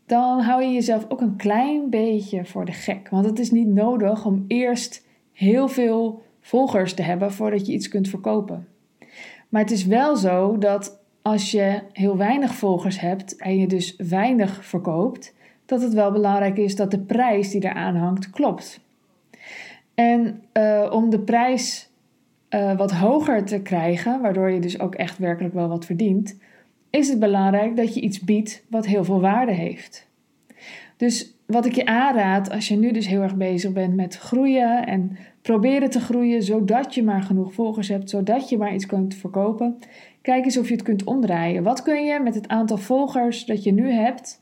dan 0.08 0.40
hou 0.40 0.64
je 0.64 0.72
jezelf 0.72 1.06
ook 1.10 1.22
een 1.22 1.36
klein 1.36 1.90
beetje 1.90 2.46
voor 2.46 2.66
de 2.66 2.72
gek. 2.72 3.10
Want 3.10 3.26
het 3.26 3.40
is 3.40 3.52
niet 3.52 3.68
nodig 3.68 4.26
om 4.26 4.46
eerst 4.48 5.06
heel 5.34 5.68
veel 5.68 6.22
volgers 6.42 6.94
te 6.94 7.02
hebben 7.02 7.32
voordat 7.32 7.68
je 7.68 7.74
iets 7.74 7.88
kunt 7.88 8.10
verkopen. 8.10 8.68
Maar 9.50 9.62
het 9.62 9.72
is 9.72 9.86
wel 9.86 10.16
zo 10.16 10.58
dat 10.58 11.00
als 11.22 11.52
je 11.52 11.82
heel 11.94 12.18
weinig 12.18 12.56
volgers 12.56 13.00
hebt 13.00 13.36
en 13.36 13.58
je 13.58 13.68
dus 13.68 13.96
weinig 13.96 14.66
verkoopt, 14.66 15.36
dat 15.66 15.82
het 15.82 15.94
wel 15.94 16.12
belangrijk 16.12 16.58
is 16.58 16.76
dat 16.76 16.92
de 16.92 17.00
prijs 17.00 17.50
die 17.52 17.64
eraan 17.64 17.96
hangt 17.96 18.30
klopt. 18.30 18.80
En 19.96 20.44
uh, 20.54 20.90
om 20.92 21.10
de 21.10 21.20
prijs 21.20 21.90
uh, 22.50 22.78
wat 22.78 22.92
hoger 22.92 23.46
te 23.46 23.62
krijgen, 23.62 24.22
waardoor 24.22 24.52
je 24.52 24.60
dus 24.60 24.80
ook 24.80 24.96
echt 24.96 25.18
werkelijk 25.18 25.54
wel 25.54 25.68
wat 25.68 25.86
verdient, 25.86 26.38
is 26.98 27.10
het 27.10 27.20
belangrijk 27.20 27.76
dat 27.76 27.94
je 27.94 28.02
iets 28.02 28.20
biedt 28.20 28.64
wat 28.70 28.86
heel 28.86 29.04
veel 29.04 29.20
waarde 29.20 29.52
heeft. 29.52 30.08
Dus 30.98 31.34
wat 31.46 31.66
ik 31.66 31.76
je 31.76 31.86
aanraad, 31.86 32.52
als 32.52 32.68
je 32.68 32.76
nu 32.76 32.92
dus 32.92 33.08
heel 33.08 33.22
erg 33.22 33.36
bezig 33.36 33.72
bent 33.72 33.96
met 33.96 34.18
groeien 34.18 34.86
en 34.88 35.18
proberen 35.42 35.90
te 35.90 36.00
groeien, 36.00 36.44
zodat 36.44 36.96
je 36.96 37.04
maar 37.04 37.22
genoeg 37.22 37.54
volgers 37.54 37.88
hebt, 37.88 38.10
zodat 38.10 38.50
je 38.50 38.58
maar 38.58 38.74
iets 38.74 38.86
kunt 38.86 39.16
verkopen, 39.16 39.78
kijk 40.22 40.46
eens 40.46 40.58
of 40.58 40.68
je 40.68 40.74
het 40.74 40.84
kunt 40.84 41.04
omdraaien. 41.04 41.64
Wat 41.64 41.82
kun 41.82 42.06
je 42.06 42.20
met 42.20 42.36
het 42.36 42.48
aantal 42.48 42.78
volgers 42.78 43.46
dat 43.46 43.64
je 43.64 43.72
nu 43.72 43.92
hebt 43.92 44.42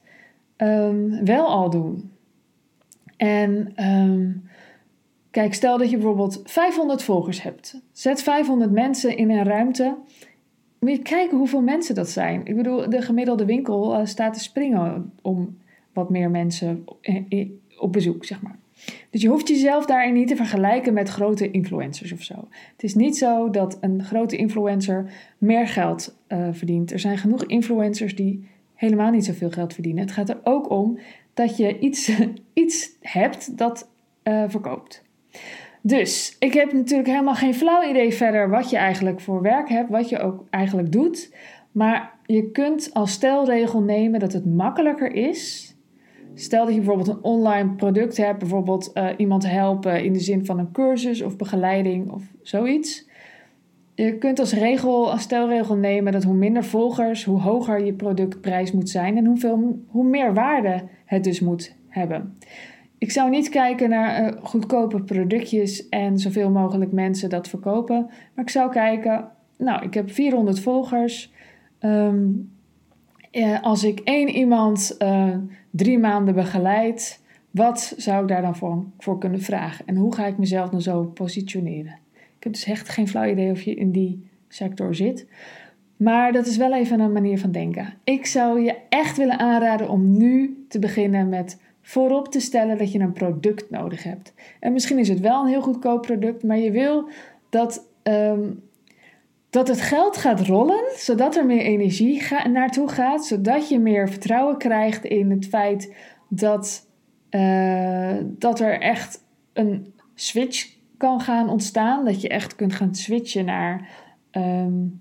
um, 0.58 1.26
wel 1.26 1.48
al 1.48 1.70
doen? 1.70 2.12
En 3.18 3.74
um, 3.86 4.44
Kijk, 5.36 5.54
stel 5.54 5.78
dat 5.78 5.90
je 5.90 5.96
bijvoorbeeld 5.96 6.42
500 6.44 7.04
volgers 7.04 7.42
hebt. 7.42 7.82
Zet 7.92 8.24
500 8.24 8.72
mensen 8.72 9.18
in 9.18 9.30
een 9.30 9.44
ruimte. 9.44 9.98
Moet 10.80 10.92
je 10.92 11.00
kijken 11.00 11.38
hoeveel 11.38 11.62
mensen 11.62 11.96
dat 11.96 12.10
zijn. 12.10 12.46
Ik 12.46 12.56
bedoel, 12.56 12.90
de 12.90 13.02
gemiddelde 13.02 13.46
winkel 13.46 14.00
uh, 14.00 14.06
staat 14.06 14.34
te 14.34 14.40
springen 14.40 15.12
om 15.22 15.58
wat 15.94 16.10
meer 16.10 16.30
mensen 16.30 16.84
op 17.78 17.94
bezoek, 17.94 18.26
zeg 18.26 18.42
maar. 18.42 18.58
Dus 19.10 19.22
je 19.22 19.28
hoeft 19.28 19.48
jezelf 19.48 19.86
daarin 19.86 20.14
niet 20.14 20.28
te 20.28 20.36
vergelijken 20.36 20.94
met 20.94 21.10
grote 21.10 21.52
influencers 21.52 22.12
of 22.12 22.22
zo. 22.22 22.48
Het 22.72 22.84
is 22.84 22.96
niet 22.96 23.18
zo 23.18 23.50
dat 23.50 23.78
een 23.82 24.04
grote 24.04 24.36
influencer 24.36 25.12
meer 25.38 25.68
geld 25.68 26.18
uh, 26.28 26.48
verdient. 26.52 26.92
Er 26.92 27.00
zijn 27.00 27.18
genoeg 27.18 27.46
influencers 27.46 28.16
die 28.16 28.48
helemaal 28.74 29.12
niet 29.12 29.26
zoveel 29.26 29.52
geld 29.52 29.74
verdienen. 29.74 30.04
Het 30.04 30.12
gaat 30.12 30.30
er 30.30 30.40
ook 30.44 30.70
om 30.70 31.00
dat 31.34 31.58
je 31.58 31.80
iets, 31.80 32.12
iets 32.54 32.92
hebt 33.02 33.58
dat 33.58 33.90
uh, 34.24 34.44
verkoopt. 34.48 35.04
Dus 35.88 36.36
ik 36.40 36.54
heb 36.54 36.74
natuurlijk 36.74 37.10
helemaal 37.10 37.36
geen 37.36 37.54
flauw 37.54 37.90
idee 37.90 38.14
verder 38.14 38.50
wat 38.50 38.70
je 38.70 38.78
eigenlijk 38.78 39.20
voor 39.20 39.42
werk 39.42 39.70
hebt, 39.70 39.90
wat 39.90 40.10
je 40.10 40.20
ook 40.20 40.44
eigenlijk 40.50 40.92
doet. 40.92 41.34
Maar 41.72 42.14
je 42.26 42.52
kunt 42.52 42.90
als 42.94 43.12
stelregel 43.12 43.82
nemen 43.82 44.20
dat 44.20 44.34
het 44.34 44.46
makkelijker 44.46 45.14
is. 45.14 45.74
Stel 46.34 46.66
dat 46.66 46.74
je 46.74 46.80
bijvoorbeeld 46.80 47.08
een 47.08 47.24
online 47.24 47.70
product 47.70 48.18
hebt, 48.18 48.40
bijvoorbeeld 48.40 48.92
uh, 48.94 49.10
iemand 49.18 49.50
helpen 49.50 50.04
in 50.04 50.14
de 50.14 50.20
zin 50.20 50.46
van 50.46 50.60
een 50.60 50.72
cursus 50.72 51.22
of 51.22 51.38
begeleiding 51.38 52.12
of 52.12 52.24
zoiets. 52.42 53.10
Je 53.96 54.18
kunt 54.18 54.40
als 54.40 54.54
regel, 54.54 55.12
als 55.12 55.22
stelregel 55.22 55.76
nemen 55.76 56.12
dat 56.12 56.24
hoe 56.24 56.36
minder 56.36 56.64
volgers, 56.64 57.24
hoe 57.24 57.42
hoger 57.42 57.86
je 57.86 57.94
productprijs 57.94 58.72
moet 58.72 58.90
zijn 58.90 59.18
en 59.18 59.26
hoeveel, 59.26 59.80
hoe 59.88 60.06
meer 60.06 60.34
waarde 60.34 60.84
het 61.06 61.24
dus 61.24 61.40
moet 61.40 61.76
hebben. 61.88 62.38
Ik 63.06 63.12
zou 63.12 63.30
niet 63.30 63.50
kijken 63.50 63.90
naar 63.90 64.24
uh, 64.24 64.42
goedkope 64.42 65.02
productjes 65.02 65.90
en 65.90 66.20
zoveel 66.20 66.50
mogelijk 66.50 66.92
mensen 66.92 67.30
dat 67.30 67.48
verkopen. 67.48 68.10
Maar 68.34 68.46
ik 68.46 68.50
zou 68.50 68.72
kijken, 68.72 69.28
nou, 69.58 69.84
ik 69.84 69.94
heb 69.94 70.12
400 70.12 70.60
volgers. 70.60 71.32
Ehm, 71.80 72.28
eh, 73.32 73.62
als 73.62 73.84
ik 73.84 74.00
één 74.00 74.30
iemand 74.30 74.96
uh, 75.00 75.36
drie 75.70 76.00
maanden 76.00 76.34
begeleid, 76.34 77.22
wat 77.52 77.94
zou 77.98 78.22
ik 78.22 78.28
daar 78.28 78.42
dan 78.42 78.56
voor, 78.56 78.84
voor 78.98 79.18
kunnen 79.18 79.42
vragen? 79.42 79.86
En 79.88 79.96
hoe 79.96 80.16
ga 80.16 80.26
ik 80.26 80.38
mezelf 80.38 80.70
dan 80.70 80.82
zo 80.82 81.04
positioneren? 81.04 81.98
Ik 82.14 82.44
heb 82.44 82.54
dus 82.54 82.66
echt 82.66 82.90
geen 82.90 83.08
flauw 83.08 83.30
idee 83.30 83.52
of 83.52 83.62
je 83.62 83.76
in 83.76 83.92
die 83.92 84.28
sector 84.48 84.96
zit. 84.96 85.28
Maar 85.98 86.32
dat 86.32 86.46
is 86.46 86.58
wel 86.58 86.74
even 86.74 87.00
een 87.00 87.12
manier 87.12 87.40
van 87.40 87.52
denken. 87.52 87.94
Ik 88.04 88.26
zou 88.26 88.62
je 88.62 88.76
echt 88.90 89.18
willen 89.18 89.40
aanraden 89.40 89.90
om 89.90 90.18
nu 90.18 90.66
te 90.68 90.80
beginnen 90.80 91.30
met 91.30 91.58
voorop 91.86 92.32
te 92.32 92.40
stellen 92.40 92.78
dat 92.78 92.92
je 92.92 93.00
een 93.00 93.12
product 93.12 93.70
nodig 93.70 94.04
hebt. 94.04 94.34
En 94.60 94.74
misschien 94.74 95.00
is 95.00 95.10
het 95.10 95.20
wel 95.20 95.42
een 95.42 95.50
heel 95.50 95.62
goedkoop 95.62 96.02
product, 96.02 96.44
maar 96.44 96.58
je 96.58 96.72
wil 96.72 97.10
dat, 97.50 97.90
ehm, 98.04 98.52
dat 99.50 99.68
het 99.68 99.82
geld 99.82 100.18
gaat 100.18 100.40
rollen, 100.40 100.84
zodat 100.96 101.36
er 101.36 101.46
meer 101.46 101.62
energie 101.62 102.24
naartoe 102.52 102.88
gaat, 102.90 103.26
zodat 103.26 103.70
je 103.70 103.80
meer 103.80 104.10
vertrouwen 104.10 104.58
krijgt 104.58 105.04
in 105.04 105.32
het 105.32 105.48
feit 105.48 105.96
dat, 106.30 106.90
uh, 107.30 108.16
dat 108.24 108.60
er 108.60 108.80
echt 108.80 109.24
een 109.54 109.94
switch 110.16 110.76
kan 110.98 111.22
gaan 111.22 111.50
ontstaan. 111.50 112.06
Dat 112.06 112.22
je 112.22 112.30
echt 112.30 112.56
kunt 112.56 112.74
gaan 112.74 112.96
switchen 112.96 113.46
naar, 113.46 113.90
um, 114.32 115.00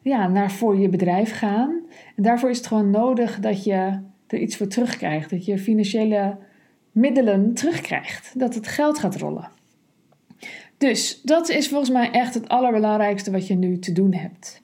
ja, 0.00 0.28
naar 0.28 0.50
voor 0.50 0.78
je 0.78 0.88
bedrijf 0.88 1.38
gaan. 1.38 1.80
En 2.16 2.22
daarvoor 2.22 2.50
is 2.50 2.56
het 2.56 2.66
gewoon 2.66 2.90
nodig 2.90 3.40
dat 3.40 3.64
je 3.64 3.98
er 4.26 4.38
iets 4.38 4.56
voor 4.56 4.66
terugkrijgt. 4.66 5.30
Dat 5.30 5.44
je 5.44 5.58
financiële 5.58 6.36
middelen 6.92 7.54
terugkrijgt. 7.54 8.38
Dat 8.38 8.54
het 8.54 8.66
geld 8.66 8.98
gaat 8.98 9.16
rollen. 9.16 9.48
Dus 10.78 11.20
dat 11.22 11.48
is 11.48 11.68
volgens 11.68 11.90
mij 11.90 12.10
echt 12.10 12.34
het 12.34 12.48
allerbelangrijkste 12.48 13.30
wat 13.30 13.46
je 13.46 13.54
nu 13.54 13.78
te 13.78 13.92
doen 13.92 14.14
hebt. 14.14 14.62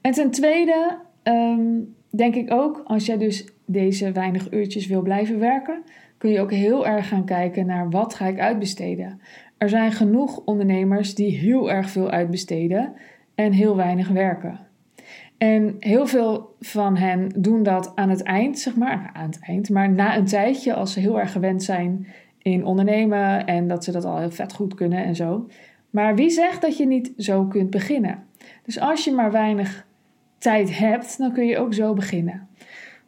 En 0.00 0.12
ten 0.12 0.30
tweede 0.30 0.98
ehm, 1.22 1.78
denk 2.10 2.34
ik 2.34 2.52
ook, 2.52 2.82
als 2.84 3.06
jij 3.06 3.18
dus 3.18 3.48
deze 3.64 4.12
weinig 4.12 4.52
uurtjes 4.52 4.86
wil 4.86 5.02
blijven 5.02 5.38
werken, 5.38 5.82
kun 6.18 6.30
je 6.30 6.40
ook 6.40 6.52
heel 6.52 6.86
erg 6.86 7.08
gaan 7.08 7.24
kijken 7.24 7.66
naar 7.66 7.90
wat 7.90 8.14
ga 8.14 8.26
ik 8.26 8.38
uitbesteden. 8.38 9.20
Er 9.58 9.68
zijn 9.68 9.92
genoeg 9.92 10.42
ondernemers 10.44 11.14
die 11.14 11.38
heel 11.38 11.70
erg 11.70 11.90
veel 11.90 12.10
uitbesteden 12.10 12.92
en 13.34 13.52
heel 13.52 13.76
weinig 13.76 14.08
werken. 14.08 14.60
En 15.40 15.76
heel 15.78 16.06
veel 16.06 16.56
van 16.60 16.96
hen 16.96 17.32
doen 17.36 17.62
dat 17.62 17.92
aan 17.94 18.08
het 18.08 18.22
eind, 18.22 18.58
zeg 18.58 18.76
maar, 18.76 19.10
aan 19.12 19.26
het 19.26 19.38
eind, 19.40 19.70
maar 19.70 19.90
na 19.90 20.16
een 20.16 20.24
tijdje, 20.24 20.74
als 20.74 20.92
ze 20.92 21.00
heel 21.00 21.20
erg 21.20 21.32
gewend 21.32 21.62
zijn 21.62 22.06
in 22.38 22.64
ondernemen 22.64 23.46
en 23.46 23.68
dat 23.68 23.84
ze 23.84 23.92
dat 23.92 24.04
al 24.04 24.18
heel 24.18 24.30
vet 24.30 24.52
goed 24.52 24.74
kunnen 24.74 25.04
en 25.04 25.16
zo. 25.16 25.46
Maar 25.90 26.14
wie 26.14 26.30
zegt 26.30 26.60
dat 26.60 26.76
je 26.76 26.86
niet 26.86 27.12
zo 27.16 27.44
kunt 27.44 27.70
beginnen? 27.70 28.22
Dus 28.62 28.80
als 28.80 29.04
je 29.04 29.12
maar 29.12 29.32
weinig 29.32 29.86
tijd 30.38 30.78
hebt, 30.78 31.18
dan 31.18 31.32
kun 31.32 31.46
je 31.46 31.58
ook 31.58 31.74
zo 31.74 31.94
beginnen. 31.94 32.48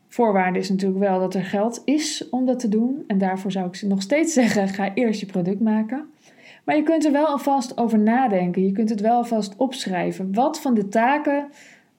Voorwaarde 0.09 0.59
is 0.59 0.71
natuurlijk 0.71 1.01
wel 1.01 1.19
dat 1.19 1.35
er 1.35 1.45
geld 1.45 1.83
is 1.85 2.29
om 2.29 2.47
dat 2.47 2.59
te 2.59 2.69
doen. 2.69 3.05
En 3.07 3.19
daarvoor 3.19 3.53
zou 3.53 3.67
ik 3.67 3.83
nog 3.83 4.03
steeds 4.03 4.33
zeggen: 4.43 4.69
ga 4.69 4.95
eerst 4.95 5.21
je 5.21 5.27
product 5.27 5.61
maken. 5.61 6.05
Maar 6.65 6.77
je 6.77 6.83
kunt 6.83 7.05
er 7.05 7.13
wel 7.13 7.27
alvast 7.27 7.79
over 7.79 7.99
nadenken. 7.99 8.65
Je 8.65 8.73
kunt 8.73 8.91
het 8.91 9.01
wel 9.01 9.17
alvast 9.17 9.57
opschrijven. 9.57 10.35
Wat 10.35 10.61
van 10.61 10.75
de 10.75 10.89
taken 10.89 11.49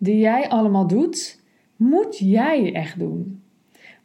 die 0.04 0.20
jij 0.20 0.50
allemaal 0.50 0.88
doet, 0.88 1.42
moet 1.76 2.18
jij 2.18 2.74
echt 2.74 3.00
doen. 3.00 3.42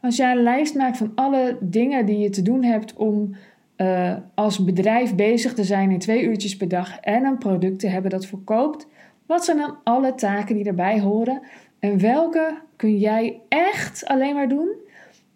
Als 0.01 0.17
jij 0.17 0.31
een 0.31 0.43
lijst 0.43 0.75
maakt 0.75 0.97
van 0.97 1.13
alle 1.15 1.57
dingen 1.61 2.07
die 2.07 2.19
je 2.19 2.31
te 2.31 2.43
doen 2.43 2.63
hebt 2.63 2.95
om 2.95 3.35
uh, 3.77 4.15
als 4.35 4.65
bedrijf 4.65 5.15
bezig 5.15 5.55
te 5.55 5.65
zijn 5.65 5.91
in 5.91 5.99
twee 5.99 6.23
uurtjes 6.23 6.57
per 6.57 6.69
dag 6.69 7.01
en 7.01 7.25
een 7.25 7.39
product 7.39 7.79
te 7.79 7.89
hebben 7.89 8.11
dat 8.11 8.27
verkoopt, 8.27 8.87
wat 9.27 9.45
zijn 9.45 9.57
dan 9.57 9.77
alle 9.85 10.15
taken 10.15 10.55
die 10.55 10.65
erbij 10.65 11.01
horen 11.01 11.41
en 11.79 12.01
welke 12.01 12.59
kun 12.77 12.99
jij 12.99 13.41
echt 13.49 14.07
alleen 14.07 14.35
maar 14.35 14.49
doen 14.49 14.69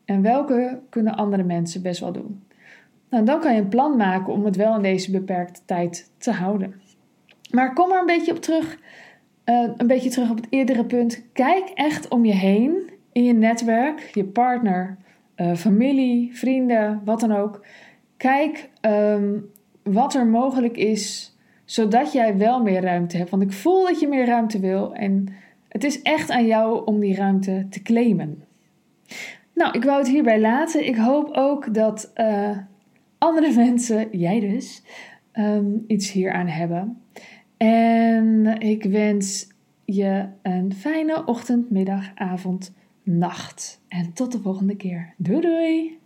en 0.04 0.23
welke 0.23 0.81
kunnen 0.88 1.16
andere 1.16 1.42
mensen 1.42 1.83
best 1.83 2.00
wel 2.00 2.12
doen? 2.12 2.42
Nou, 3.11 3.25
dan 3.25 3.40
kan 3.40 3.54
je 3.54 3.61
een 3.61 3.69
plan 3.69 3.97
maken 3.97 4.33
om 4.33 4.45
het 4.45 4.57
wel 4.57 4.76
in 4.76 4.83
deze 4.83 5.11
beperkte 5.11 5.61
tijd 5.64 6.11
te 6.19 6.31
houden. 6.31 6.81
Maar 7.50 7.73
kom 7.73 7.92
er 7.92 8.00
een 8.00 8.07
beetje 8.07 8.33
op 8.33 8.40
terug 8.40 8.78
uh, 9.44 9.70
een 9.76 9.87
beetje 9.87 10.11
terug 10.11 10.30
op 10.30 10.37
het 10.37 10.46
eerdere 10.50 10.84
punt. 10.84 11.22
Kijk 11.32 11.68
echt 11.75 12.08
om 12.08 12.25
je 12.25 12.34
heen 12.34 12.90
in 13.12 13.25
je 13.25 13.32
netwerk, 13.32 14.11
je 14.14 14.25
partner, 14.25 14.96
uh, 15.37 15.54
familie, 15.54 16.37
vrienden, 16.37 17.00
wat 17.04 17.20
dan 17.20 17.32
ook. 17.32 17.64
Kijk 18.16 18.68
um, 18.80 19.50
wat 19.82 20.14
er 20.14 20.26
mogelijk 20.26 20.76
is, 20.76 21.37
zodat 21.64 22.12
jij 22.12 22.37
wel 22.37 22.62
meer 22.62 22.80
ruimte 22.80 23.16
hebt. 23.16 23.30
Want 23.30 23.42
ik 23.42 23.52
voel 23.52 23.87
dat 23.87 24.00
je 24.00 24.08
meer 24.08 24.26
ruimte 24.26 24.61
wil. 24.61 24.94
En 24.94 25.28
Het 25.68 25.84
is 25.84 26.02
echt 26.02 26.30
aan 26.30 26.46
jou 26.46 26.84
om 26.84 27.00
die 27.00 27.14
ruimte 27.14 27.66
te 27.70 27.82
claimen. 27.82 28.44
Nou, 29.54 29.76
ik 29.76 29.84
wou 29.84 29.99
het 29.99 30.08
hierbij 30.08 30.40
laten. 30.40 30.87
Ik 30.87 30.96
hoop 30.96 31.30
ook 31.32 31.75
dat 31.75 32.12
uh, 32.16 32.58
andere 33.18 33.54
mensen, 33.64 34.08
jij 34.11 34.40
dus, 34.40 34.82
um, 35.32 35.84
iets 35.87 36.12
hieraan 36.12 36.46
hebben. 36.46 37.02
En 37.62 38.59
ik 38.59 38.85
wens 38.85 39.47
je 39.85 40.26
een 40.42 40.75
fijne 40.75 41.23
ochtend, 41.25 41.71
middag, 41.71 42.04
avond, 42.14 42.73
nacht. 43.02 43.81
En 43.88 44.12
tot 44.12 44.33
de 44.33 44.40
volgende 44.40 44.76
keer. 44.76 45.14
Doei 45.16 45.40
doei! 45.40 45.99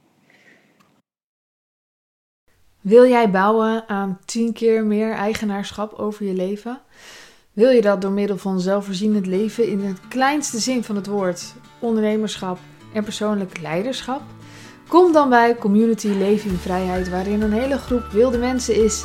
Wil 2.80 3.06
jij 3.06 3.30
bouwen 3.30 3.88
aan 3.88 4.18
10 4.24 4.52
keer 4.52 4.84
meer 4.84 5.12
eigenaarschap 5.12 5.92
over 5.92 6.26
je 6.26 6.34
leven? 6.34 6.80
Wil 7.52 7.70
je 7.70 7.80
dat 7.80 8.00
door 8.00 8.12
middel 8.12 8.36
van 8.36 8.60
zelfvoorzienend 8.60 9.26
leven 9.26 9.68
in 9.68 9.80
het 9.80 10.08
kleinste 10.08 10.58
zin 10.58 10.84
van 10.84 10.96
het 10.96 11.06
woord, 11.06 11.54
ondernemerschap 11.78 12.58
en 12.94 13.04
persoonlijk 13.04 13.60
leiderschap? 13.60 14.22
Kom 14.88 15.12
dan 15.12 15.28
bij 15.28 15.56
Community 15.56 16.08
Leven 16.08 16.50
in 16.50 16.56
Vrijheid, 16.56 17.08
waarin 17.08 17.42
een 17.42 17.52
hele 17.52 17.78
groep 17.78 18.06
wilde 18.06 18.38
mensen 18.38 18.84
is 18.84 19.04